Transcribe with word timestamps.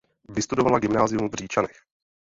Vystudovala 0.29 0.79
gymnázium 0.79 1.29
v 1.29 1.33
Říčanech. 1.33 1.77